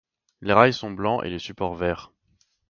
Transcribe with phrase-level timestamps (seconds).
[0.41, 2.11] Les rails sont blancs et les supports verts.